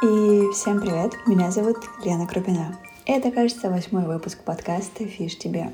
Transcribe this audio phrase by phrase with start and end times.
[0.00, 2.78] И всем привет, меня зовут Лена Крупина.
[3.04, 5.72] Это, кажется, восьмой выпуск подкаста «Фиш тебе».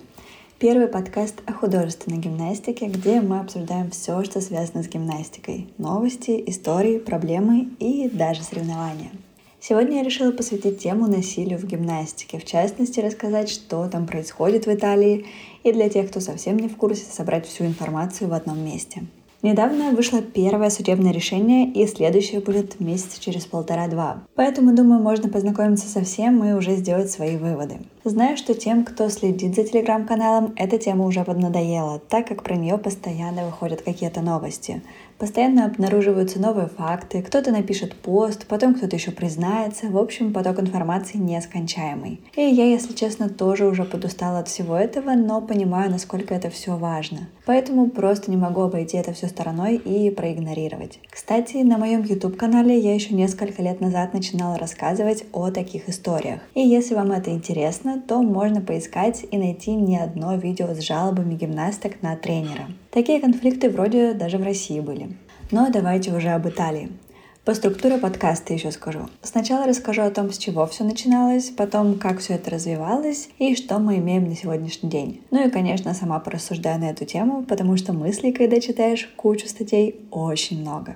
[0.58, 5.68] Первый подкаст о художественной гимнастике, где мы обсуждаем все, что связано с гимнастикой.
[5.76, 9.10] Новости, истории, проблемы и даже соревнования.
[9.60, 14.72] Сегодня я решила посвятить тему насилию в гимнастике, в частности рассказать, что там происходит в
[14.72, 15.26] Италии,
[15.64, 19.04] и для тех, кто совсем не в курсе, собрать всю информацию в одном месте.
[19.44, 24.22] Недавно вышло первое судебное решение, и следующее будет месяца через полтора-два.
[24.36, 27.80] Поэтому, думаю, можно познакомиться со всем и уже сделать свои выводы.
[28.04, 32.78] Знаю, что тем, кто следит за телеграм-каналом, эта тема уже поднадоела, так как про нее
[32.78, 34.80] постоянно выходят какие-то новости.
[35.24, 39.86] Постоянно обнаруживаются новые факты, кто-то напишет пост, потом кто-то еще признается.
[39.86, 42.20] В общем, поток информации нескончаемый.
[42.36, 46.76] И я, если честно, тоже уже подустала от всего этого, но понимаю, насколько это все
[46.76, 47.30] важно.
[47.46, 50.98] Поэтому просто не могу обойти это все стороной и проигнорировать.
[51.08, 56.40] Кстати, на моем YouTube-канале я еще несколько лет назад начинала рассказывать о таких историях.
[56.54, 61.34] И если вам это интересно, то можно поискать и найти не одно видео с жалобами
[61.34, 62.68] гимнасток на тренера.
[62.94, 65.16] Такие конфликты вроде даже в России были.
[65.50, 66.90] Но давайте уже об Италии.
[67.44, 69.08] По структуре подкаста еще скажу.
[69.20, 73.80] Сначала расскажу о том, с чего все начиналось, потом, как все это развивалось и что
[73.80, 75.22] мы имеем на сегодняшний день.
[75.32, 79.96] Ну и, конечно, сама порассуждаю на эту тему, потому что мыслей, когда читаешь кучу статей,
[80.12, 80.94] очень много.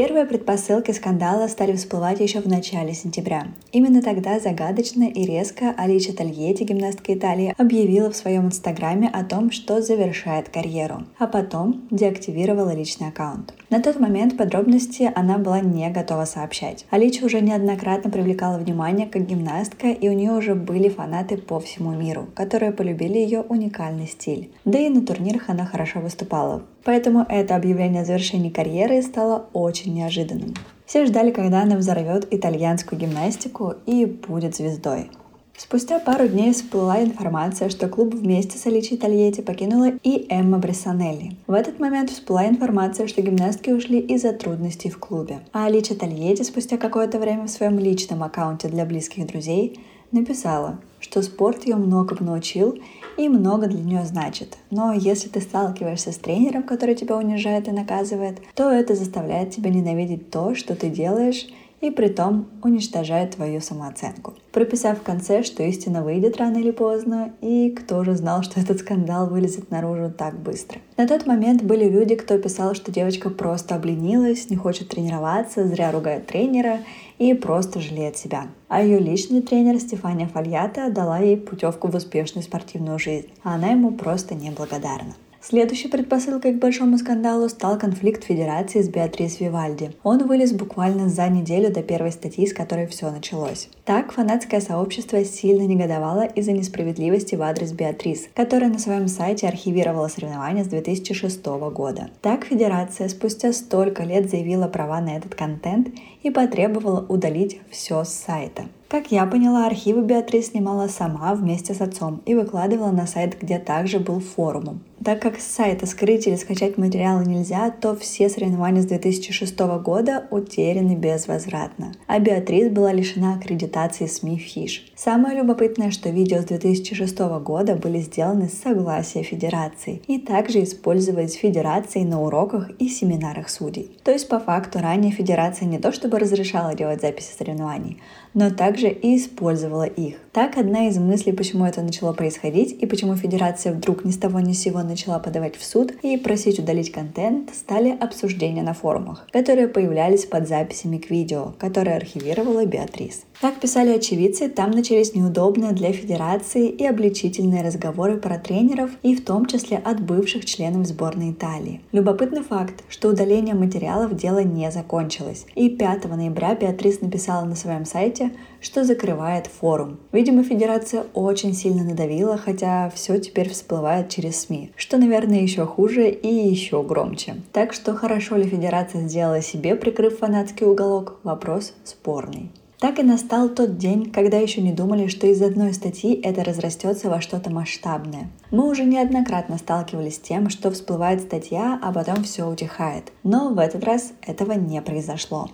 [0.00, 3.48] Первые предпосылки скандала стали всплывать еще в начале сентября.
[3.70, 9.50] Именно тогда загадочно и резко Алича Тольетти, гимнастка Италии, объявила в своем инстаграме о том,
[9.50, 13.52] что завершает карьеру, а потом деактивировала личный аккаунт.
[13.68, 16.86] На тот момент подробности она была не готова сообщать.
[16.88, 21.92] Алича уже неоднократно привлекала внимание как гимнастка, и у нее уже были фанаты по всему
[21.92, 24.50] миру, которые полюбили ее уникальный стиль.
[24.64, 26.62] Да и на турнирах она хорошо выступала.
[26.84, 30.54] Поэтому это объявление о завершении карьеры стало очень неожиданным.
[30.86, 35.10] Все ждали, когда она взорвет итальянскую гимнастику и будет звездой.
[35.56, 41.36] Спустя пару дней всплыла информация, что клуб вместе с Аличей Тольетти покинула и Эмма Брессонелли.
[41.46, 45.40] В этот момент всплыла информация, что гимнастки ушли из-за трудностей в клубе.
[45.52, 49.78] А Алича Тольетти спустя какое-то время в своем личном аккаунте для близких друзей
[50.12, 52.78] написала, что спорт ее многому научил
[53.20, 54.56] и много для нее значит.
[54.70, 59.70] Но если ты сталкиваешься с тренером, который тебя унижает и наказывает, то это заставляет тебя
[59.70, 61.46] ненавидеть то, что ты делаешь,
[61.80, 64.34] и при том уничтожает твою самооценку.
[64.52, 68.80] Прописав в конце, что истина выйдет рано или поздно, и кто же знал, что этот
[68.80, 70.80] скандал вылезет наружу так быстро.
[70.96, 75.90] На тот момент были люди, кто писал, что девочка просто обленилась, не хочет тренироваться, зря
[75.92, 76.80] ругает тренера
[77.18, 78.48] и просто жалеет себя.
[78.68, 83.68] А ее личный тренер Стефания Фальята дала ей путевку в успешную спортивную жизнь, а она
[83.68, 85.14] ему просто неблагодарна.
[85.42, 89.92] Следующей предпосылкой к большому скандалу стал конфликт Федерации с Беатрис Вивальди.
[90.02, 93.70] Он вылез буквально за неделю до первой статьи, с которой все началось.
[93.86, 100.08] Так, фанатское сообщество сильно негодовало из-за несправедливости в адрес Беатрис, которая на своем сайте архивировала
[100.08, 102.10] соревнования с 2006 года.
[102.20, 105.88] Так, Федерация спустя столько лет заявила права на этот контент
[106.22, 108.64] и потребовала удалить все с сайта.
[108.88, 113.58] Как я поняла, архивы Беатрис снимала сама вместе с отцом и выкладывала на сайт, где
[113.58, 114.82] также был форумом.
[115.02, 120.26] Так как с сайта скрыть или скачать материалы нельзя, то все соревнования с 2006 года
[120.30, 121.92] утеряны безвозвратно.
[122.06, 124.92] А Беатрис была лишена аккредитации СМИ Фиш.
[124.94, 131.32] Самое любопытное, что видео с 2006 года были сделаны с согласия Федерации и также использовались
[131.32, 133.96] Федерацией на уроках и семинарах судей.
[134.04, 138.02] То есть по факту ранее Федерация не то чтобы разрешала делать записи соревнований,
[138.34, 140.16] но также и использовала их.
[140.32, 144.38] Так, одна из мыслей, почему это начало происходить и почему Федерация вдруг ни с того
[144.38, 149.26] ни с сего начала подавать в суд и просить удалить контент, стали обсуждения на форумах,
[149.32, 153.24] которые появлялись под записями к видео, которые архивировала Беатрис.
[153.40, 159.24] Как писали очевидцы, там начались неудобные для Федерации и обличительные разговоры про тренеров и в
[159.24, 161.80] том числе от бывших членов сборной Италии.
[161.90, 165.46] Любопытный факт, что удаление материалов дело не закончилось.
[165.56, 169.98] И 5 ноября Беатрис написала на своем сайте, что закрывает форум.
[170.12, 176.10] Видимо, Федерация очень сильно надавила, хотя все теперь всплывает через СМИ, что, наверное, еще хуже
[176.10, 177.36] и еще громче.
[177.52, 182.50] Так что хорошо ли Федерация сделала себе, прикрыв фанатский уголок, вопрос спорный.
[182.80, 187.10] Так и настал тот день, когда еще не думали, что из одной статьи это разрастется
[187.10, 188.30] во что-то масштабное.
[188.50, 193.12] Мы уже неоднократно сталкивались с тем, что всплывает статья, а потом все утихает.
[193.22, 195.50] Но в этот раз этого не произошло.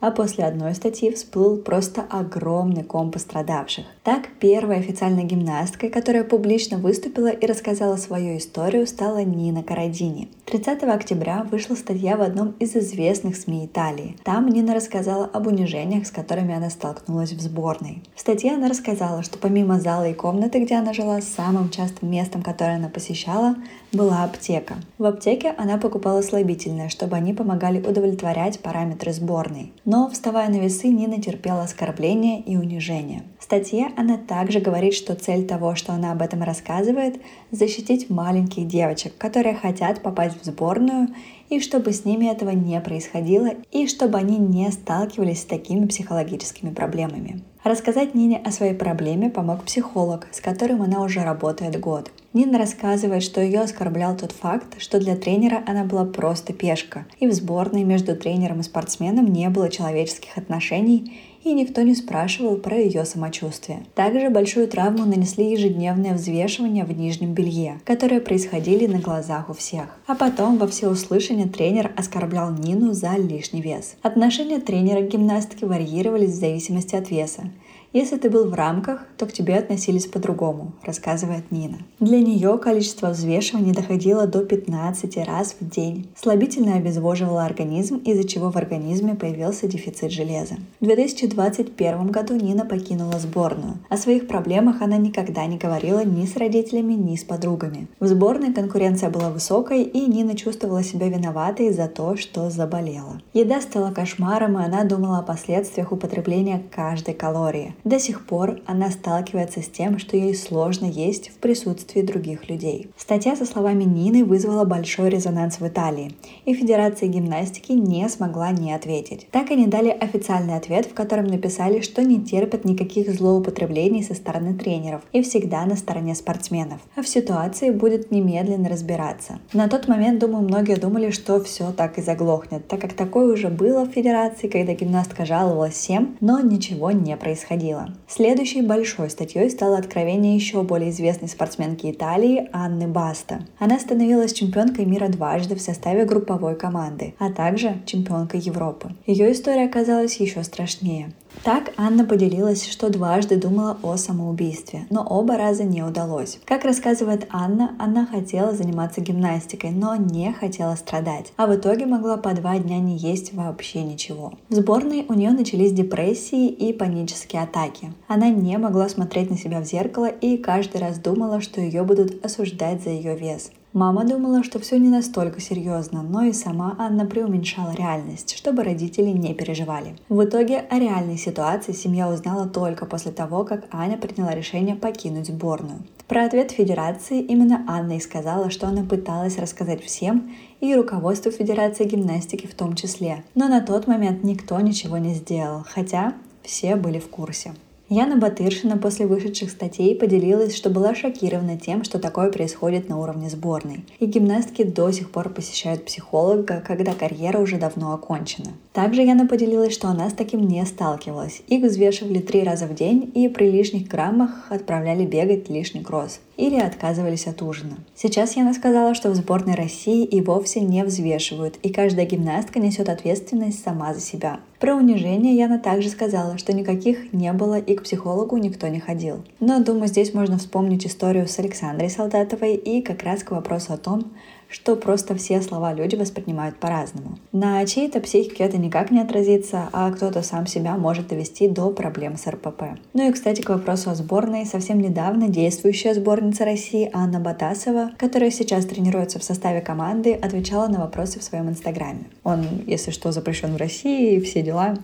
[0.00, 3.84] А после одной статьи всплыл просто огромный ком пострадавших.
[4.02, 10.28] Так, первой официальной гимнасткой, которая публично выступила и рассказала свою историю, стала Нина Карадини.
[10.46, 14.16] 30 октября вышла статья в одном из известных СМИ Италии.
[14.24, 18.02] Там Нина рассказала об унижениях, с которыми она столкнулась в сборной.
[18.14, 22.42] В статье она рассказала, что помимо зала и комнаты, где она жила, самым частым местом,
[22.42, 23.56] которое она посещала,
[23.92, 24.76] была аптека.
[24.96, 29.72] В аптеке она покупала слабительное, чтобы они помогали удовлетворять параметры сборной.
[29.90, 33.22] Но, вставая на весы, Нина терпела оскорбления и унижения.
[33.38, 38.66] В статье она также говорит, что цель того, что она об этом рассказывает, защитить маленьких
[38.66, 41.08] девочек, которые хотят попасть в сборную
[41.48, 46.68] и чтобы с ними этого не происходило, и чтобы они не сталкивались с такими психологическими
[46.68, 47.42] проблемами.
[47.68, 52.10] Рассказать Нине о своей проблеме помог психолог, с которым она уже работает год.
[52.32, 57.26] Нина рассказывает, что ее оскорблял тот факт, что для тренера она была просто пешка, и
[57.26, 61.12] в сборной между тренером и спортсменом не было человеческих отношений,
[61.44, 63.84] и никто не спрашивал про ее самочувствие.
[63.94, 69.86] Также большую травму нанесли ежедневные взвешивания в нижнем белье, которые происходили на глазах у всех.
[70.06, 73.96] А потом во всеуслышание тренер оскорблял Нину за лишний вес.
[74.02, 77.50] Отношения тренера к гимнастке варьировались в зависимости от веса.
[77.94, 81.78] Если ты был в рамках, то к тебе относились по-другому, рассказывает Нина.
[82.00, 86.06] Для нее количество взвешиваний доходило до 15 раз в день.
[86.14, 90.56] Слабительное обезвоживало организм, из-за чего в организме появился дефицит железа.
[90.80, 93.78] В 2021 году Нина покинула сборную.
[93.88, 97.88] О своих проблемах она никогда не говорила ни с родителями, ни с подругами.
[98.00, 103.22] В сборной конкуренция была высокой, и Нина чувствовала себя виноватой за то, что заболела.
[103.32, 107.74] Еда стала кошмаром, и она думала о последствиях употребления каждой калории.
[107.84, 112.90] До сих пор она сталкивается с тем, что ей сложно есть в присутствии других людей.
[112.96, 116.14] Статья со словами Нины вызвала большой резонанс в Италии,
[116.44, 119.28] и Федерация гимнастики не смогла не ответить.
[119.30, 124.54] Так они дали официальный ответ, в котором написали, что не терпят никаких злоупотреблений со стороны
[124.54, 129.38] тренеров и всегда на стороне спортсменов, а в ситуации будет немедленно разбираться.
[129.52, 133.48] На тот момент, думаю, многие думали, что все так и заглохнет, так как такое уже
[133.48, 137.94] было в Федерации, когда гимнастка жаловалась всем, но ничего не происходило происходило.
[138.06, 143.46] Следующей большой статьей стало откровение еще более известной спортсменки Италии Анны Баста.
[143.58, 148.94] Она становилась чемпионкой мира дважды в составе групповой команды, а также чемпионкой Европы.
[149.06, 151.12] Ее история оказалась еще страшнее.
[151.44, 156.38] Так Анна поделилась, что дважды думала о самоубийстве, но оба раза не удалось.
[156.44, 162.16] Как рассказывает Анна, она хотела заниматься гимнастикой, но не хотела страдать, а в итоге могла
[162.16, 164.34] по два дня не есть вообще ничего.
[164.48, 167.92] В сборной у нее начались депрессии и панические атаки.
[168.08, 172.24] Она не могла смотреть на себя в зеркало и каждый раз думала, что ее будут
[172.24, 173.50] осуждать за ее вес.
[173.74, 179.10] Мама думала, что все не настолько серьезно, но и сама Анна преуменьшала реальность, чтобы родители
[179.10, 179.96] не переживали.
[180.08, 185.26] В итоге о реальной ситуации семья узнала только после того, как Аня приняла решение покинуть
[185.26, 185.80] сборную.
[186.06, 191.84] Про ответ Федерации именно Анна и сказала, что она пыталась рассказать всем и руководству Федерации
[191.84, 193.24] гимнастики в том числе.
[193.34, 197.52] Но на тот момент никто ничего не сделал, хотя все были в курсе.
[197.90, 203.30] Яна Батыршина после вышедших статей поделилась, что была шокирована тем, что такое происходит на уровне
[203.30, 203.82] сборной.
[203.98, 208.50] И гимнастки до сих пор посещают психолога, когда карьера уже давно окончена.
[208.74, 211.40] Также Яна поделилась, что она с таким не сталкивалась.
[211.48, 216.60] Их взвешивали три раза в день и при лишних граммах отправляли бегать лишний кросс или
[216.60, 217.78] отказывались от ужина.
[217.96, 222.90] Сейчас Яна сказала, что в сборной России и вовсе не взвешивают, и каждая гимнастка несет
[222.90, 224.40] ответственность сама за себя.
[224.58, 229.22] Про унижение Яна также сказала, что никаких не было и к психологу никто не ходил.
[229.38, 233.76] Но, думаю, здесь можно вспомнить историю с Александрой Солдатовой и как раз к вопросу о
[233.76, 234.10] том,
[234.48, 237.18] что просто все слова люди воспринимают по-разному.
[237.32, 242.16] На чьей-то психике это никак не отразится, а кто-то сам себя может довести до проблем
[242.16, 242.62] с РПП.
[242.94, 248.30] Ну и, кстати, к вопросу о сборной, совсем недавно действующая сборница России Анна Батасова, которая
[248.30, 252.04] сейчас тренируется в составе команды, отвечала на вопросы в своем инстаграме.
[252.24, 254.78] Он, если что, запрещен в России, все дела.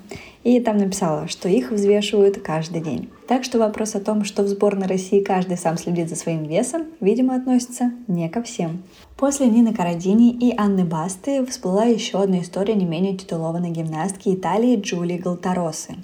[0.45, 3.09] И там написала, что их взвешивают каждый день.
[3.27, 6.83] Так что вопрос о том, что в сборной России каждый сам следит за своим весом,
[7.01, 8.83] видимо, относится не ко всем.
[9.17, 14.77] После Нины Карадини и Анны Басты всплыла еще одна история не менее титулованной гимнастки Италии
[14.77, 15.95] Джулии Галтаросы.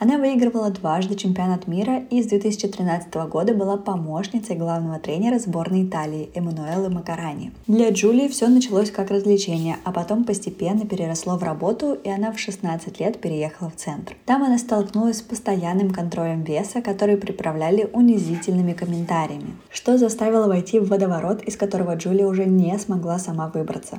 [0.00, 6.30] Она выигрывала дважды чемпионат мира и с 2013 года была помощницей главного тренера сборной Италии
[6.34, 7.50] Эммануэлы Макарани.
[7.66, 12.38] Для Джулии все началось как развлечение, а потом постепенно переросло в работу, и она в
[12.38, 14.14] 16 лет переехала в центр.
[14.24, 20.88] Там она столкнулась с постоянным контролем веса, который приправляли унизительными комментариями, что заставило войти в
[20.88, 23.98] водоворот, из которого Джулия уже не смогла сама выбраться.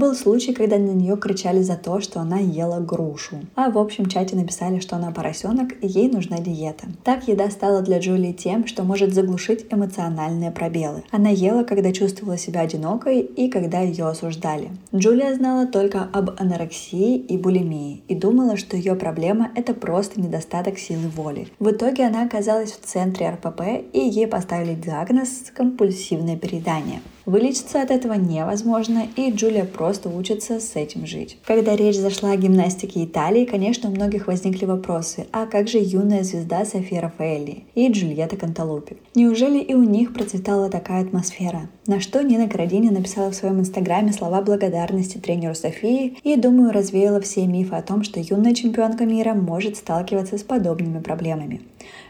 [0.00, 3.40] Был случай, когда на нее кричали за то, что она ела грушу.
[3.54, 6.86] А в общем чате написали, что она поросенок и ей нужна диета.
[7.04, 11.02] Так еда стала для Джулии тем, что может заглушить эмоциональные пробелы.
[11.10, 14.70] Она ела, когда чувствовала себя одинокой и когда ее осуждали.
[14.94, 20.78] Джулия знала только об анорексии и булимии и думала, что ее проблема– это просто недостаток
[20.78, 21.48] силы воли.
[21.58, 23.60] В итоге она оказалась в центре РПП
[23.92, 27.02] и ей поставили диагноз «компульсивное переедание».
[27.26, 31.38] Вылечиться от этого невозможно, и Джулия просто учится с этим жить.
[31.44, 36.22] Когда речь зашла о гимнастике Италии, конечно, у многих возникли вопросы, а как же юная
[36.24, 38.96] звезда София Рафаэлли и Джульетта Канталупи?
[39.14, 41.68] Неужели и у них процветала такая атмосфера?
[41.86, 47.20] На что Нина Карадини написала в своем инстаграме слова благодарности тренеру Софии и, думаю, развеяла
[47.20, 51.60] все мифы о том, что юная чемпионка мира может сталкиваться с подобными проблемами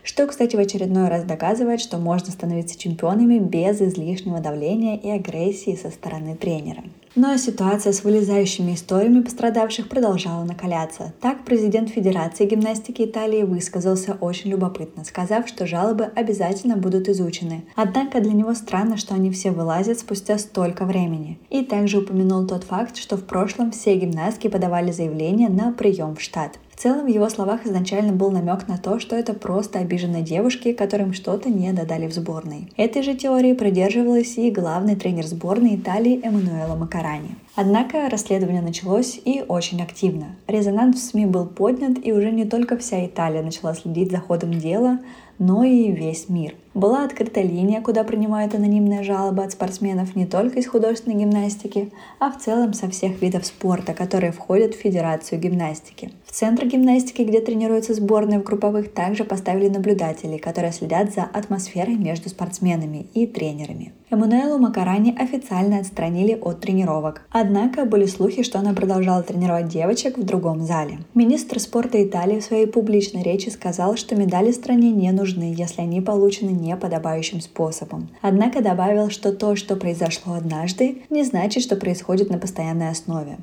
[0.02, 5.78] что, кстати, в очередной раз доказывает, что можно становиться чемпионами без излишнего давления и агрессии
[5.80, 6.82] со стороны тренера.
[7.16, 11.12] Но ситуация с вылезающими историями пострадавших продолжала накаляться.
[11.20, 17.64] Так, президент Федерации гимнастики Италии высказался очень любопытно, сказав, что жалобы обязательно будут изучены.
[17.74, 21.38] Однако для него странно, что они все вылазят спустя столько времени.
[21.50, 26.20] И также упомянул тот факт, что в прошлом все гимнастки подавали заявление на прием в
[26.20, 26.58] штат.
[26.80, 30.72] В целом в его словах изначально был намек на то, что это просто обиженные девушки,
[30.72, 32.72] которым что-то не додали в сборной.
[32.78, 37.36] Этой же теории придерживалась и главный тренер сборной Италии Эммануэла Макарани.
[37.56, 40.36] Однако расследование началось и очень активно.
[40.46, 44.52] Резонанс в СМИ был поднят, и уже не только вся Италия начала следить за ходом
[44.52, 44.98] дела,
[45.40, 46.54] но и весь мир.
[46.74, 52.30] Была открыта линия, куда принимают анонимные жалобы от спортсменов не только из художественной гимнастики, а
[52.30, 56.12] в целом со всех видов спорта, которые входят в Федерацию гимнастики.
[56.26, 61.96] В центр гимнастики, где тренируются сборные в групповых, также поставили наблюдателей, которые следят за атмосферой
[61.96, 63.92] между спортсменами и тренерами.
[64.10, 67.22] Эммануэлу Макарани официально отстранили от тренировок.
[67.30, 70.98] Однако были слухи, что она продолжала тренировать девочек в другом зале.
[71.14, 76.00] Министр спорта Италии в своей публичной речи сказал, что медали стране не нужны, если они
[76.00, 78.08] получены неподобающим способом.
[78.22, 83.38] Однако добавил, что то, что произошло однажды, не значит, что происходит на постоянной основе.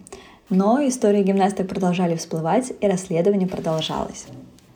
[0.49, 4.27] Но истории гимнасток продолжали всплывать, и расследование продолжалось.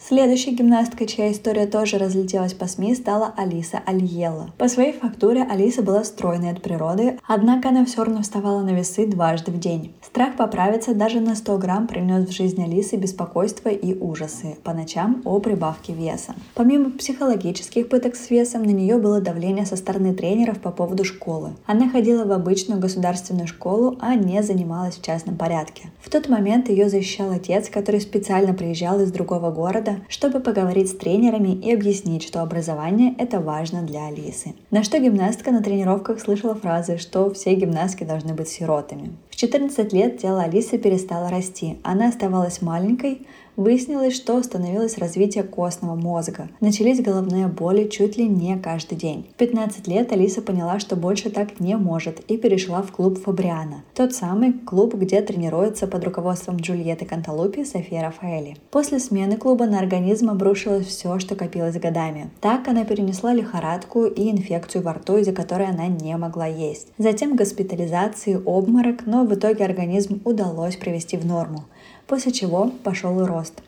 [0.07, 4.49] Следующей гимнасткой, чья история тоже разлетелась по СМИ, стала Алиса Альела.
[4.57, 9.05] По своей фактуре Алиса была стройной от природы, однако она все равно вставала на весы
[9.05, 9.93] дважды в день.
[10.01, 15.21] Страх поправиться даже на 100 грамм принес в жизнь Алисы беспокойство и ужасы по ночам
[15.23, 16.33] о прибавке веса.
[16.55, 21.51] Помимо психологических пыток с весом, на нее было давление со стороны тренеров по поводу школы.
[21.67, 25.91] Она ходила в обычную государственную школу, а не занималась в частном порядке.
[26.01, 30.89] В тот момент ее защищал отец, который специально приезжал из другого города, года, чтобы поговорить
[30.89, 34.53] с тренерами и объяснить, что образование– это важно для Алисы.
[34.71, 39.11] На что гимнастка на тренировках слышала фразы, что все гимнастки должны быть сиротами.
[39.29, 41.79] В 14 лет тело Алисы перестало расти.
[41.83, 43.25] Она оставалась маленькой,
[43.61, 46.49] Выяснилось, что остановилось развитие костного мозга.
[46.61, 49.27] Начались головные боли чуть ли не каждый день.
[49.35, 53.83] В 15 лет Алиса поняла, что больше так не может и перешла в клуб Фабриана.
[53.93, 58.57] Тот самый клуб, где тренируется под руководством Джульетты Канталупи София Рафаэли.
[58.71, 62.31] После смены клуба на организм обрушилось все, что копилось годами.
[62.39, 66.87] Так она перенесла лихорадку и инфекцию во рту, из-за которой она не могла есть.
[66.97, 71.65] Затем госпитализации, обморок, но в итоге организм удалось привести в норму
[72.07, 73.61] после чего пошел рост.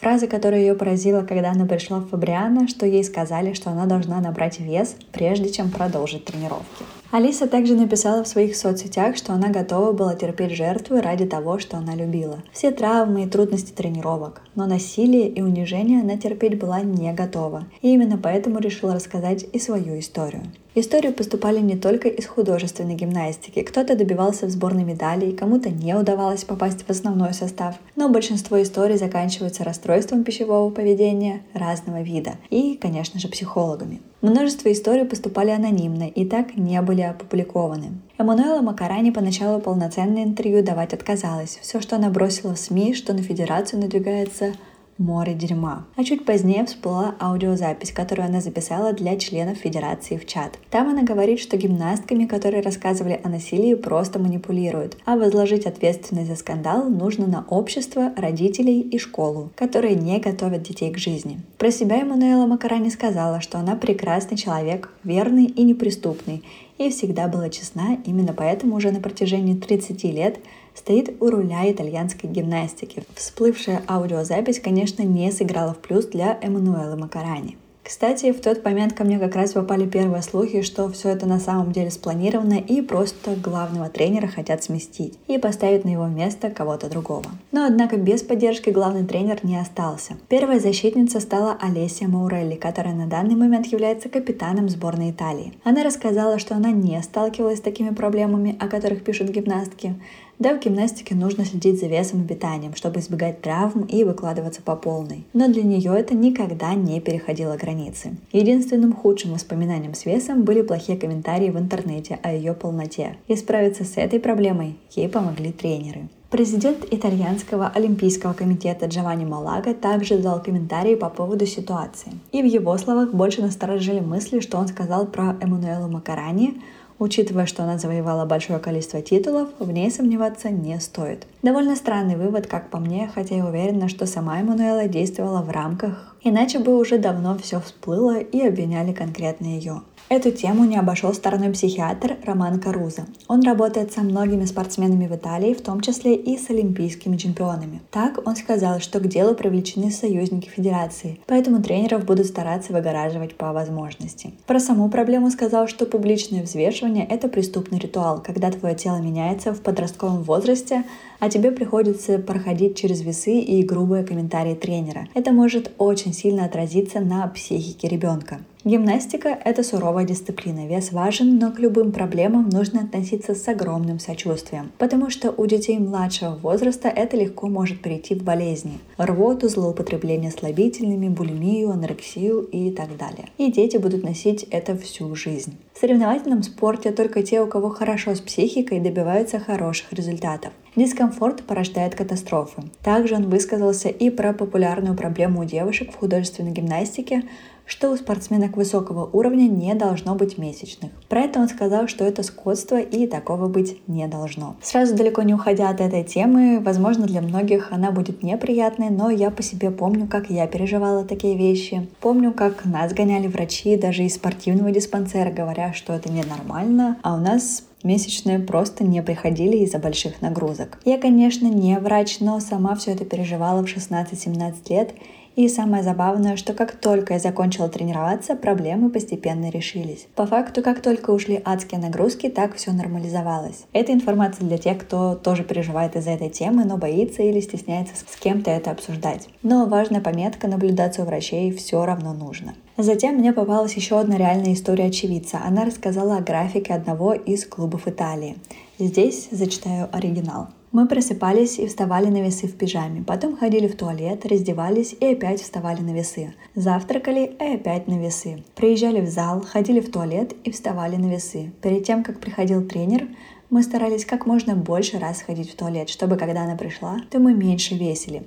[0.00, 4.20] Фраза, которая ее поразила, когда она пришла в Фабриана, что ей сказали, что она должна
[4.20, 6.84] набрать вес, прежде чем продолжить тренировки.
[7.14, 11.76] Алиса также написала в своих соцсетях, что она готова была терпеть жертвы ради того, что
[11.76, 12.42] она любила.
[12.52, 14.42] Все травмы и трудности тренировок.
[14.56, 17.66] Но насилие и унижение она терпеть была не готова.
[17.82, 20.42] И именно поэтому решила рассказать и свою историю.
[20.74, 23.62] Истории поступали не только из художественной гимнастики.
[23.62, 27.76] Кто-то добивался в сборной медалей, кому-то не удавалось попасть в основной состав.
[27.94, 34.00] Но большинство историй заканчиваются расстройством пищевого поведения разного вида и, конечно же, психологами.
[34.24, 37.88] Множество историй поступали анонимно и так не были опубликованы.
[38.16, 41.58] Эммануэла Макарани поначалу полноценное интервью давать отказалась.
[41.60, 44.54] Все, что она бросила в СМИ, что на Федерацию надвигается
[44.98, 45.86] море дерьма.
[45.96, 50.58] А чуть позднее всплыла аудиозапись, которую она записала для членов Федерации в чат.
[50.70, 56.36] Там она говорит, что гимнастками, которые рассказывали о насилии, просто манипулируют, а возложить ответственность за
[56.36, 61.40] скандал нужно на общество, родителей и школу, которые не готовят детей к жизни.
[61.58, 66.42] Про себя Эммануэла Макарани сказала, что она прекрасный человек, верный и неприступный,
[66.78, 70.38] и всегда была честна, именно поэтому уже на протяжении 30 лет
[70.74, 73.04] стоит у руля итальянской гимнастики.
[73.14, 77.56] Всплывшая аудиозапись, конечно, не сыграла в плюс для Эммануэлы Макарани.
[77.84, 81.38] Кстати, в тот момент ко мне как раз попали первые слухи, что все это на
[81.38, 86.88] самом деле спланировано и просто главного тренера хотят сместить и поставить на его место кого-то
[86.88, 87.26] другого.
[87.52, 90.14] Но однако без поддержки главный тренер не остался.
[90.28, 95.52] Первая защитница стала Олеся Маурелли, которая на данный момент является капитаном сборной Италии.
[95.62, 99.94] Она рассказала, что она не сталкивалась с такими проблемами, о которых пишут гимнастки,
[100.38, 104.76] да, в гимнастике нужно следить за весом и питанием, чтобы избегать травм и выкладываться по
[104.76, 105.24] полной.
[105.32, 108.16] Но для нее это никогда не переходило границы.
[108.32, 113.16] Единственным худшим воспоминанием с весом были плохие комментарии в интернете о ее полноте.
[113.28, 116.08] И справиться с этой проблемой ей помогли тренеры.
[116.34, 122.10] Президент итальянского олимпийского комитета Джованни Малага также дал комментарии по поводу ситуации.
[122.32, 126.60] И в его словах больше насторожили мысли, что он сказал про Эммануэлу Макарани,
[127.04, 131.26] Учитывая, что она завоевала большое количество титулов, в ней сомневаться не стоит.
[131.42, 136.16] Довольно странный вывод, как по мне, хотя я уверена, что сама Эммануэла действовала в рамках,
[136.22, 139.82] иначе бы уже давно все всплыло и обвиняли конкретно ее.
[140.10, 143.06] Эту тему не обошел стороной психиатр Роман Каруза.
[143.26, 147.80] Он работает со многими спортсменами в Италии, в том числе и с олимпийскими чемпионами.
[147.90, 153.52] Так он сказал, что к делу привлечены союзники федерации, поэтому тренеров будут стараться выгораживать по
[153.54, 154.34] возможности.
[154.46, 159.62] Про саму проблему сказал, что публичное взвешивание– это преступный ритуал, когда твое тело меняется в
[159.62, 160.84] подростковом возрасте,
[161.24, 165.08] а тебе приходится проходить через весы и грубые комментарии тренера.
[165.14, 168.40] Это может очень сильно отразиться на психике ребенка.
[168.62, 170.66] Гимнастика– это суровая дисциплина.
[170.66, 175.78] Вес важен, но к любым проблемам нужно относиться с огромным сочувствием, потому что у детей
[175.78, 182.96] младшего возраста это легко может перейти в болезни– рвоту, злоупотребление слабительными, булимию, анорексию и так
[182.98, 183.28] далее.
[183.36, 185.56] И дети будут носить это всю жизнь.
[185.74, 190.52] В соревновательном спорте только те, у кого хорошо с психикой, добиваются хороших результатов.
[190.76, 192.62] Дискомфорт порождает катастрофы.
[192.82, 197.22] Также он высказался и про популярную проблему у девушек в художественной гимнастике,
[197.66, 200.90] что у спортсменок высокого уровня не должно быть месячных.
[201.08, 204.56] Про это он сказал, что это скотство и такого быть не должно.
[204.62, 209.30] Сразу далеко не уходя от этой темы, возможно для многих она будет неприятной, но я
[209.30, 211.88] по себе помню, как я переживала такие вещи.
[212.00, 217.18] Помню, как нас гоняли врачи даже из спортивного диспансера, говоря, что это ненормально, а у
[217.18, 220.80] нас месячные просто не приходили из-за больших нагрузок.
[220.84, 224.94] Я, конечно, не врач, но сама все это переживала в 16-17 лет
[225.36, 230.06] и самое забавное, что как только я закончила тренироваться, проблемы постепенно решились.
[230.14, 233.64] По факту, как только ушли адские нагрузки, так все нормализовалось.
[233.72, 238.16] Это информация для тех, кто тоже переживает из-за этой темы, но боится или стесняется с
[238.16, 239.28] кем-то это обсуждать.
[239.42, 242.54] Но важная пометка, наблюдаться у врачей все равно нужно.
[242.76, 245.40] Затем мне попалась еще одна реальная история очевидца.
[245.44, 248.36] Она рассказала о графике одного из клубов Италии.
[248.78, 250.48] Здесь зачитаю оригинал.
[250.74, 255.40] Мы просыпались и вставали на весы в пижаме, потом ходили в туалет, раздевались и опять
[255.40, 256.34] вставали на весы.
[256.56, 258.42] Завтракали и опять на весы.
[258.56, 261.52] Приезжали в зал, ходили в туалет и вставали на весы.
[261.62, 263.06] Перед тем, как приходил тренер,
[263.50, 267.34] мы старались как можно больше раз ходить в туалет, чтобы когда она пришла, то мы
[267.34, 268.24] меньше весили.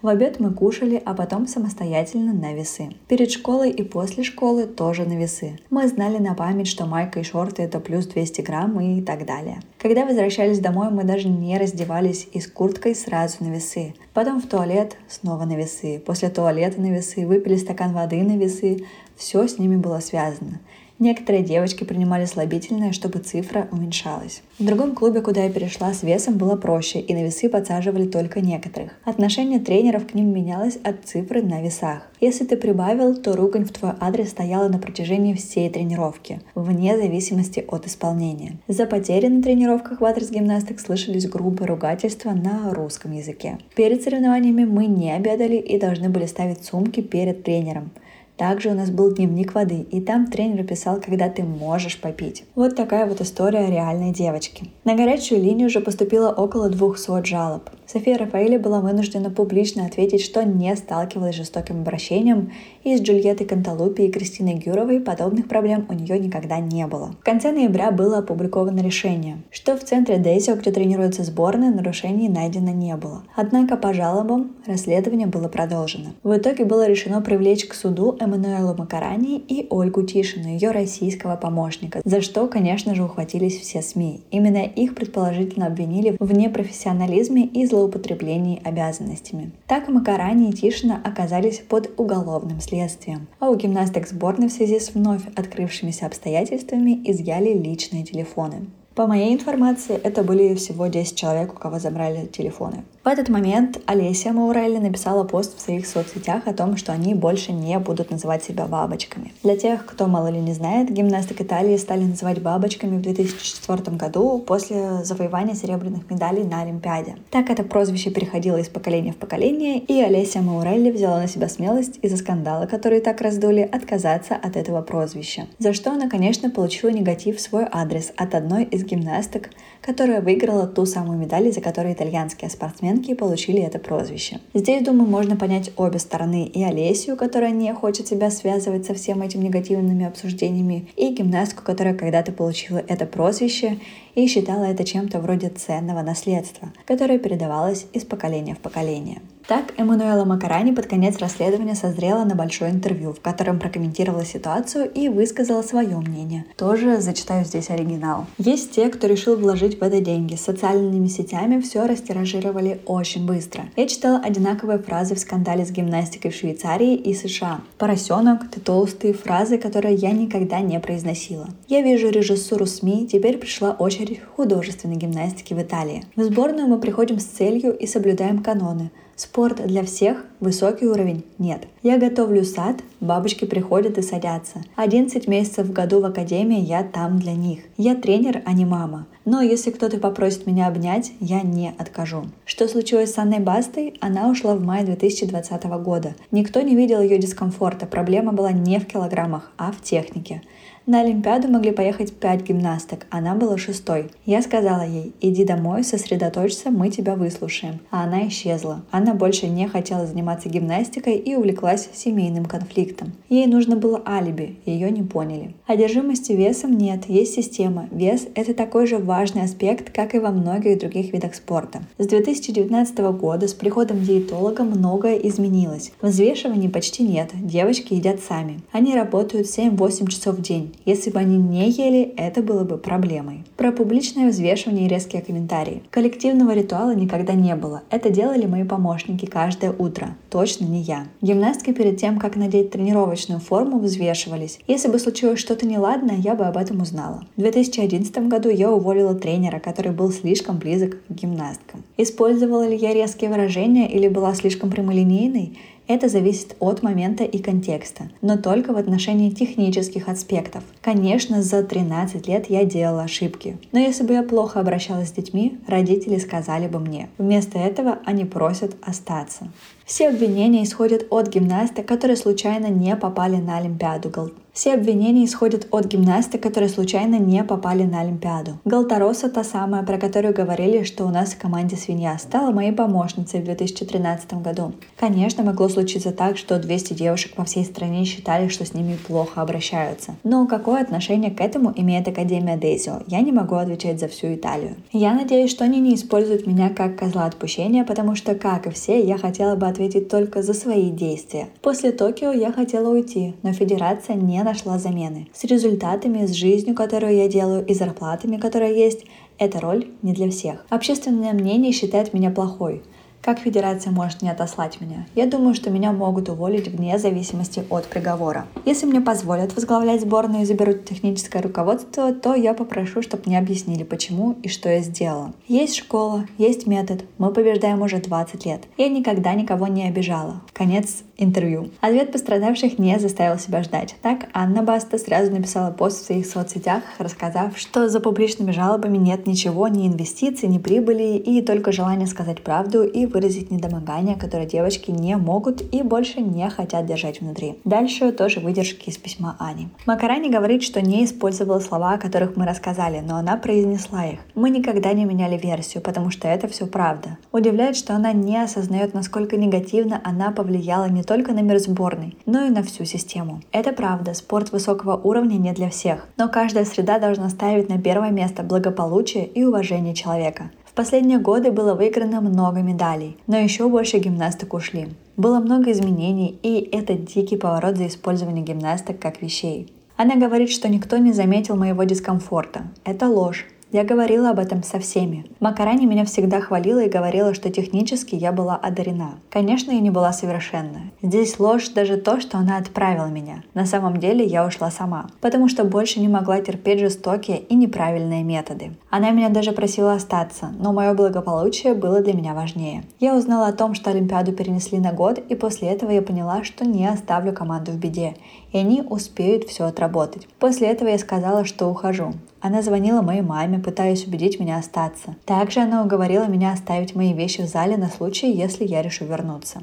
[0.00, 2.90] В обед мы кушали, а потом самостоятельно на весы.
[3.08, 5.58] Перед школой и после школы тоже на весы.
[5.70, 9.60] Мы знали на память, что майка и шорты это плюс 200 грамм и так далее.
[9.76, 13.94] Когда возвращались домой, мы даже не раздевались и с курткой сразу на весы.
[14.14, 15.98] Потом в туалет, снова на весы.
[15.98, 18.86] После туалета на весы, выпили стакан воды на весы.
[19.16, 20.60] Все с ними было связано.
[20.98, 24.42] Некоторые девочки принимали слабительное, чтобы цифра уменьшалась.
[24.58, 28.40] В другом клубе, куда я перешла, с весом было проще, и на весы подсаживали только
[28.40, 28.92] некоторых.
[29.04, 32.02] Отношение тренеров к ним менялось от цифры на весах.
[32.20, 37.64] Если ты прибавил, то ругань в твой адрес стояла на протяжении всей тренировки, вне зависимости
[37.68, 38.58] от исполнения.
[38.66, 43.58] За потери на тренировках в адрес гимнасток слышались грубые ругательства на русском языке.
[43.76, 47.92] Перед соревнованиями мы не обедали и должны были ставить сумки перед тренером.
[48.38, 52.44] Также у нас был дневник воды, и там тренер писал, когда ты можешь попить.
[52.54, 54.70] Вот такая вот история реальной девочки.
[54.84, 57.68] На горячую линию уже поступило около 200 жалоб.
[57.84, 62.52] София Рафаэли была вынуждена публично ответить, что не сталкивалась с жестоким обращением,
[62.84, 67.16] и с Джульеттой Канталупи и Кристиной Гюровой подобных проблем у нее никогда не было.
[67.20, 72.70] В конце ноября было опубликовано решение, что в центре Дейсио, где тренируется сборная, нарушений найдено
[72.70, 73.24] не было.
[73.34, 76.10] Однако по жалобам расследование было продолжено.
[76.22, 82.02] В итоге было решено привлечь к суду Эммануэлу Макарани и Ольгу Тишину, ее российского помощника,
[82.04, 84.20] за что, конечно же, ухватились все СМИ.
[84.30, 89.52] Именно их предположительно обвинили в непрофессионализме и злоупотреблении обязанностями.
[89.66, 94.94] Так Макарани и Тишина оказались под уголовным следствием, а у гимнасток сборной в связи с
[94.94, 98.66] вновь открывшимися обстоятельствами изъяли личные телефоны.
[98.94, 102.82] По моей информации, это были всего 10 человек, у кого забрали телефоны.
[103.08, 107.52] В этот момент Олеся Маурелли написала пост в своих соцсетях о том, что они больше
[107.52, 109.32] не будут называть себя бабочками.
[109.42, 114.44] Для тех, кто мало ли не знает, гимнасток Италии стали называть бабочками в 2004 году
[114.46, 117.16] после завоевания серебряных медалей на Олимпиаде.
[117.30, 121.98] Так это прозвище переходило из поколения в поколение, и Олеся Маурелли взяла на себя смелость
[122.02, 125.46] из-за скандала, который так раздули, отказаться от этого прозвища.
[125.58, 129.48] За что она, конечно, получила негатив в свой адрес от одной из гимнасток,
[129.80, 132.50] которая выиграла ту самую медаль, за которой итальянские
[132.98, 134.40] спортсменки получили это прозвище.
[134.54, 136.44] Здесь, думаю, можно понять обе стороны.
[136.44, 141.94] И Олесию, которая не хочет себя связывать со всем этим негативными обсуждениями, и гимнастку, которая
[141.94, 143.78] когда-то получила это прозвище
[144.14, 149.20] и считала это чем-то вроде ценного наследства, которое передавалось из поколения в поколение.
[149.48, 155.08] Так, Эммануэла Макарани под конец расследования созрела на большое интервью, в котором прокомментировала ситуацию и
[155.08, 156.44] высказала свое мнение.
[156.58, 158.26] Тоже зачитаю здесь оригинал.
[158.36, 160.34] Есть те, кто решил вложить в это деньги.
[160.34, 163.64] С социальными сетями все растиражировали очень быстро.
[163.74, 167.62] Я читала одинаковые фразы в скандале с гимнастикой в Швейцарии и США.
[167.78, 171.48] «Поросенок», «ты толстый»— фразы, которые я никогда не произносила.
[171.68, 176.04] Я вижу режиссуру СМИ, теперь пришла очередь художественной гимнастики в Италии.
[176.16, 181.66] В сборную мы приходим с целью и соблюдаем каноны— Спорт для всех, высокий уровень нет.
[181.82, 184.62] Я готовлю сад, бабочки приходят и садятся.
[184.76, 187.62] 11 месяцев в году в академии я там для них.
[187.76, 189.08] Я тренер, а не мама.
[189.24, 192.26] Но если кто-то попросит меня обнять, я не откажу.
[192.44, 193.94] Что случилось с Анной Бастой?
[193.98, 196.14] Она ушла в мае 2020 года.
[196.30, 197.86] Никто не видел ее дискомфорта.
[197.86, 200.42] Проблема была не в килограммах, а в технике.
[200.88, 204.06] На Олимпиаду могли поехать пять гимнасток, она была шестой.
[204.24, 207.80] Я сказала ей, иди домой, сосредоточься, мы тебя выслушаем.
[207.90, 208.86] А она исчезла.
[208.90, 213.12] Она больше не хотела заниматься гимнастикой и увлеклась семейным конфликтом.
[213.28, 215.54] Ей нужно было алиби, ее не поняли.
[215.66, 217.86] Одержимости весом нет, есть система.
[217.90, 221.82] Вес– это такой же важный аспект, как и во многих других видах спорта.
[221.98, 225.92] С 2019 года с приходом диетолога многое изменилось.
[226.00, 228.62] Взвешиваний почти нет, девочки едят сами.
[228.72, 230.72] Они работают 7-8 часов в день.
[230.84, 233.44] Если бы они не ели, это было бы проблемой.
[233.56, 235.82] Про публичное взвешивание и резкие комментарии.
[235.90, 237.82] Коллективного ритуала никогда не было.
[237.90, 240.16] Это делали мои помощники каждое утро.
[240.30, 241.06] Точно не я.
[241.20, 244.58] Гимнастки перед тем, как надеть тренировочную форму, взвешивались.
[244.66, 247.24] Если бы случилось что-то неладное, я бы об этом узнала.
[247.36, 251.84] В 2011 году я уволила тренера, который был слишком близок к гимнасткам.
[251.96, 255.58] Использовала ли я резкие выражения или была слишком прямолинейной?
[255.88, 260.62] Это зависит от момента и контекста, но только в отношении технических аспектов.
[260.82, 265.58] Конечно, за 13 лет я делала ошибки, но если бы я плохо обращалась с детьми,
[265.66, 267.08] родители сказали бы мне.
[267.16, 269.48] Вместо этого они просят остаться.
[269.86, 274.32] Все обвинения исходят от гимнаста, которые случайно не попали на Олимпиаду.
[274.58, 278.58] Все обвинения исходят от гимнасток, которые случайно не попали на Олимпиаду.
[278.64, 283.40] Галтароса, та самая, про которую говорили, что у нас в команде свинья, стала моей помощницей
[283.40, 284.72] в 2013 году.
[284.98, 289.42] Конечно, могло случиться так, что 200 девушек по всей стране считали, что с ними плохо
[289.42, 290.16] обращаются.
[290.24, 293.02] Но какое отношение к этому имеет Академия Дезио?
[293.06, 294.74] Я не могу отвечать за всю Италию.
[294.90, 299.06] Я надеюсь, что они не используют меня как козла отпущения, потому что, как и все,
[299.06, 301.46] я хотела бы ответить только за свои действия.
[301.62, 305.28] После Токио я хотела уйти, но Федерация не нашла замены.
[305.34, 309.04] С результатами, с жизнью, которую я делаю, и зарплатами, которые есть,
[309.38, 310.64] эта роль не для всех.
[310.70, 312.82] Общественное мнение считает меня плохой.
[313.28, 315.06] Как федерация может не отослать меня?
[315.14, 318.46] Я думаю, что меня могут уволить вне зависимости от приговора.
[318.64, 323.82] Если мне позволят возглавлять сборную и заберут техническое руководство, то я попрошу, чтобы мне объяснили,
[323.82, 325.34] почему и что я сделала.
[325.46, 327.04] Есть школа, есть метод.
[327.18, 328.62] Мы побеждаем уже 20 лет.
[328.78, 330.40] Я никогда никого не обижала.
[330.54, 331.68] Конец интервью.
[331.82, 333.96] Ответ пострадавших не заставил себя ждать.
[334.00, 339.26] Так Анна Баста сразу написала пост в своих соцсетях, рассказав, что за публичными жалобами нет
[339.26, 344.92] ничего, ни инвестиций, ни прибыли, и только желание сказать правду и выразить недомогание, которое девочки
[344.92, 347.58] не могут и больше не хотят держать внутри.
[347.64, 349.68] Дальше тоже выдержки из письма Ани.
[349.86, 354.20] Макарани говорит, что не использовала слова, о которых мы рассказали, но она произнесла их.
[354.36, 357.18] Мы никогда не меняли версию, потому что это все правда.
[357.32, 362.44] Удивляет, что она не осознает, насколько негативно она повлияла не только на мир сборной, но
[362.44, 363.42] и на всю систему.
[363.50, 368.12] Это правда, спорт высокого уровня не для всех, но каждая среда должна ставить на первое
[368.12, 374.54] место благополучие и уважение человека последние годы было выиграно много медалей, но еще больше гимнасток
[374.54, 374.86] ушли.
[375.16, 379.72] Было много изменений, и это дикий поворот за использование гимнасток как вещей.
[379.96, 382.68] Она говорит, что никто не заметил моего дискомфорта.
[382.84, 383.44] Это ложь.
[383.70, 385.26] Я говорила об этом со всеми.
[385.40, 389.18] Макарани меня всегда хвалила и говорила, что технически я была одарена.
[389.28, 390.90] Конечно, я не была совершенна.
[391.02, 393.42] Здесь ложь даже то, что она отправила меня.
[393.52, 398.24] На самом деле я ушла сама, потому что больше не могла терпеть жестокие и неправильные
[398.24, 398.72] методы.
[398.88, 402.84] Она меня даже просила остаться, но мое благополучие было для меня важнее.
[403.00, 406.64] Я узнала о том, что Олимпиаду перенесли на год, и после этого я поняла, что
[406.64, 408.14] не оставлю команду в беде,
[408.50, 410.26] и они успеют все отработать.
[410.38, 412.14] После этого я сказала, что ухожу.
[412.40, 415.16] Она звонила моей маме, пытаясь убедить меня остаться.
[415.24, 419.62] Также она уговорила меня оставить мои вещи в зале на случай, если я решу вернуться.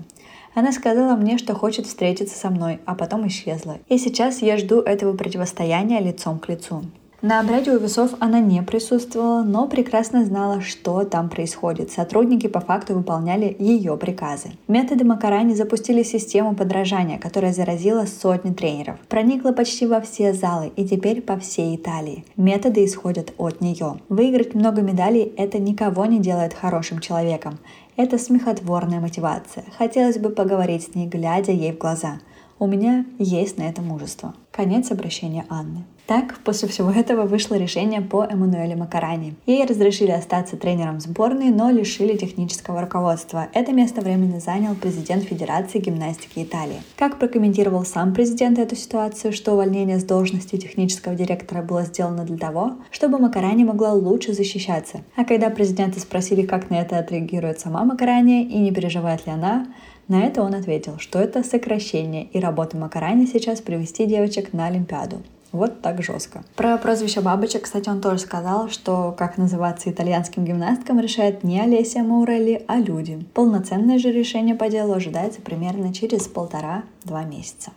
[0.54, 3.78] Она сказала мне, что хочет встретиться со мной, а потом исчезла.
[3.88, 6.84] И сейчас я жду этого противостояния лицом к лицу.
[7.28, 11.90] На обряде у весов она не присутствовала, но прекрасно знала, что там происходит.
[11.90, 14.52] Сотрудники по факту выполняли ее приказы.
[14.68, 19.00] Методы Макарани запустили систему подражания, которая заразила сотни тренеров.
[19.10, 22.26] Проникла почти во все залы и теперь по всей Италии.
[22.38, 23.96] Методы исходят от нее.
[24.08, 27.58] Выиграть много медалей– это никого не делает хорошим человеком.
[27.98, 29.64] Это смехотворная мотивация.
[29.80, 32.20] Хотелось бы поговорить с ней, глядя ей в глаза.
[32.58, 34.34] У меня есть на это мужество.
[34.52, 35.84] Конец обращения Анны.
[36.08, 39.34] Так, после всего этого вышло решение по Эммануэлю Макарани.
[39.48, 43.48] Ей разрешили остаться тренером сборной, но лишили технического руководства.
[43.54, 46.82] Это место временно занял президент Федерации гимнастики Италии.
[46.96, 52.38] Как прокомментировал сам президент эту ситуацию, что увольнение с должности технического директора было сделано для
[52.38, 55.02] того, чтобы Макарани могла лучше защищаться.
[55.16, 59.66] А когда президента спросили, как на это отреагирует сама Макарани и не переживает ли она,
[60.08, 65.24] на это он ответил, что это сокращение, и работа Макарани сейчас привести девочек на Олимпиаду.
[65.52, 66.44] Вот так жестко.
[66.58, 72.00] Про прозвище бабочек, кстати, он тоже сказал, что как называться итальянским гимнасткам решает не Олеся
[72.04, 73.26] Маурелли, а люди.
[73.34, 77.72] Полноценное же решение по делу ожидается примерно через полтора-два месяца.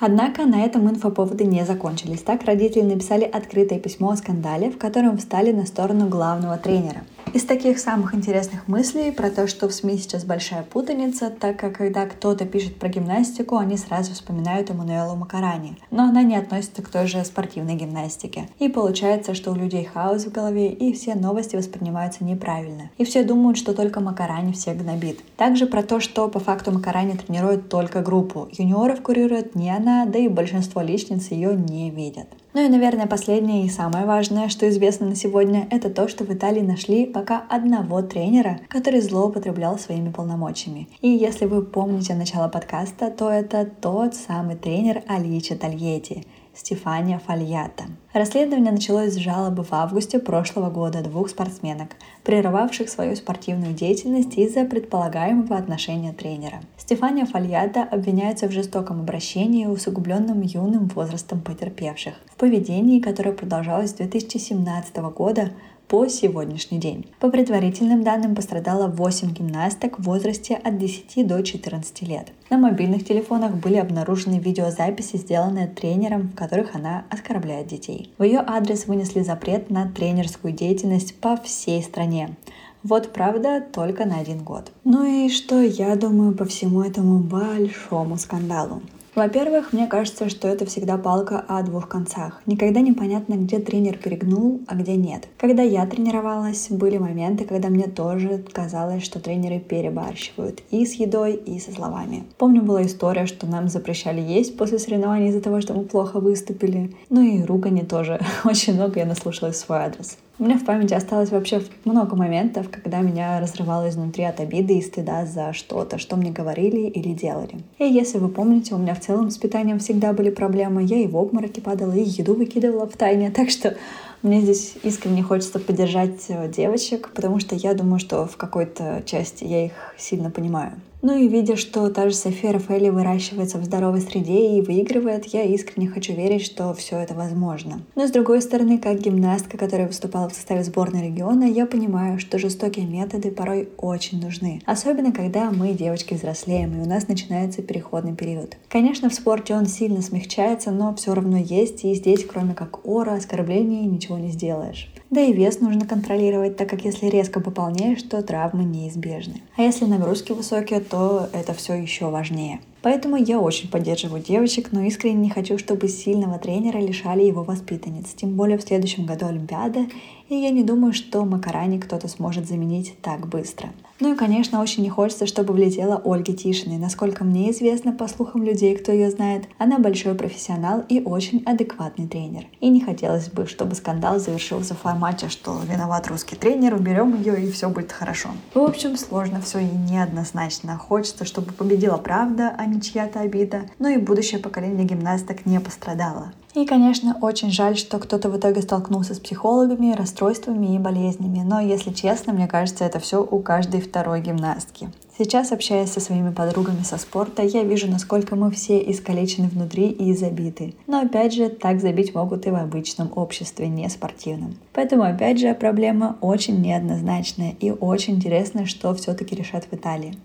[0.00, 2.22] Однако на этом инфоповоды не закончились.
[2.22, 7.02] Так родители написали открытое письмо о скандале, в котором встали на сторону главного тренера.
[7.32, 11.76] Из таких самых интересных мыслей про то, что в СМИ сейчас большая путаница, так как
[11.76, 15.76] когда кто-то пишет про гимнастику, они сразу вспоминают Эммануэлу Макарани.
[15.92, 18.48] Но она не относится к той же спортивной гимнастике.
[18.58, 22.90] И получается, что у людей хаос в голове, и все новости воспринимаются неправильно.
[22.98, 25.20] И все думают, что только Макарани всех гнобит.
[25.36, 28.48] Также про то, что по факту Макарани тренирует только группу.
[28.50, 32.26] Юниоров курирует не она, да и большинство личниц ее не видят.
[32.52, 36.32] Ну и, наверное, последнее и самое важное, что известно на сегодня, это то, что в
[36.32, 40.88] Италии нашли пока одного тренера, который злоупотреблял своими полномочиями.
[41.00, 46.26] И если вы помните начало подкаста, то это тот самый тренер Алича Тольетти,
[46.60, 47.84] Стефания Фальята.
[48.12, 54.66] Расследование началось с жалобы в августе прошлого года двух спортсменок, прерывавших свою спортивную деятельность из-за
[54.66, 56.60] предполагаемого отношения тренера.
[56.76, 63.94] Стефания Фальята обвиняется в жестоком обращении, усугубленном юным возрастом потерпевших, в поведении, которое продолжалось с
[63.94, 65.52] 2017 года
[65.90, 67.04] по сегодняшний день.
[67.18, 72.28] По предварительным данным пострадало 8 гимнасток в возрасте от 10 до 14 лет.
[72.48, 78.12] На мобильных телефонах были обнаружены видеозаписи, сделанные тренером, в которых она оскорбляет детей.
[78.18, 82.36] В ее адрес вынесли запрет на тренерскую деятельность по всей стране.
[82.84, 84.70] Вот правда, только на один год.
[84.84, 88.80] Ну и что я думаю по всему этому большому скандалу?
[89.20, 92.40] Во-первых, мне кажется, что это всегда палка о двух концах.
[92.46, 95.28] Никогда непонятно, где тренер перегнул, а где нет.
[95.36, 101.34] Когда я тренировалась, были моменты, когда мне тоже казалось, что тренеры перебарщивают и с едой,
[101.34, 102.24] и со словами.
[102.38, 106.96] Помню, была история, что нам запрещали есть после соревнований из-за того, что мы плохо выступили.
[107.10, 108.22] Ну и ругани тоже.
[108.44, 110.16] Очень много я наслушалась в свой адрес.
[110.40, 114.82] У меня в памяти осталось вообще много моментов, когда меня разрывало изнутри от обиды и
[114.82, 117.56] стыда за что-то, что мне говорили или делали.
[117.78, 120.82] И если вы помните, у меня в целом с питанием всегда были проблемы.
[120.82, 123.30] Я и в обмороке падала, и еду выкидывала в тайне.
[123.40, 123.76] Так что
[124.22, 129.44] мне здесь искренне хочется поддержать э, девочек, потому что я думаю, что в какой-то части
[129.44, 130.72] я их сильно понимаю.
[131.02, 135.44] Ну и видя, что та же София Рафаэли выращивается в здоровой среде и выигрывает, я
[135.44, 137.80] искренне хочу верить, что все это возможно.
[137.94, 142.38] Но с другой стороны, как гимнастка, которая выступала в составе сборной региона, я понимаю, что
[142.38, 144.60] жестокие методы порой очень нужны.
[144.66, 148.58] Особенно, когда мы, девочки, взрослеем, и у нас начинается переходный период.
[148.68, 153.14] Конечно, в спорте он сильно смягчается, но все равно есть, и здесь, кроме как ора,
[153.14, 154.92] оскорблений, ничего не сделаешь.
[155.10, 159.42] Да и вес нужно контролировать, так как если резко пополняешь, то травмы неизбежны.
[159.56, 162.60] А если нагрузки высокие, то это все еще важнее.
[162.82, 168.14] Поэтому я очень поддерживаю девочек, но искренне не хочу, чтобы сильного тренера лишали его воспитанниц.
[168.14, 169.86] Тем более в следующем году Олимпиада,
[170.28, 173.70] и я не думаю, что Макарани кто-то сможет заменить так быстро.
[174.00, 176.78] Ну и, конечно, очень не хочется, чтобы влетела Ольга Тишиной.
[176.78, 182.08] Насколько мне известно, по слухам людей, кто ее знает, она большой профессионал и очень адекватный
[182.08, 182.46] тренер.
[182.60, 187.44] И не хотелось бы, чтобы скандал завершился в формате, что виноват русский тренер, уберем ее
[187.44, 188.30] и все будет хорошо.
[188.54, 190.78] В общем, сложно все и неоднозначно.
[190.78, 196.32] Хочется, чтобы победила правда, а не чья-то обида, но и будущее поколение гимнасток не пострадало.
[196.54, 201.42] И, конечно, очень жаль, что кто-то в итоге столкнулся с психологами, расстройствами и болезнями.
[201.44, 204.88] Но, если честно, мне кажется, это все у каждой второй гимнастки.
[205.16, 210.14] Сейчас, общаясь со своими подругами со спорта, я вижу, насколько мы все искалечены внутри и
[210.14, 210.74] забиты.
[210.86, 214.56] Но опять же, так забить могут и в обычном обществе, не спортивном.
[214.72, 220.16] Поэтому, опять же, проблема очень неоднозначная и очень интересно, что все-таки решат в Италии.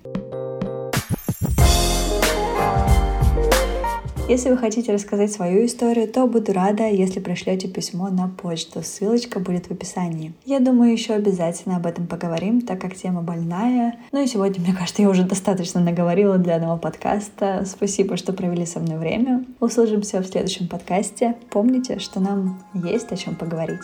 [4.28, 8.82] Если вы хотите рассказать свою историю, то буду рада, если пришлете письмо на почту.
[8.82, 10.34] Ссылочка будет в описании.
[10.46, 14.00] Я думаю, еще обязательно об этом поговорим, так как тема больная.
[14.12, 17.66] Ну и сегодня, мне кажется, я уже достаточно наговорила для одного подкаста.
[17.68, 19.46] Спасибо, что провели со мной время.
[19.60, 21.36] Услышимся в следующем подкасте.
[21.52, 23.82] Помните, что нам есть о чем поговорить.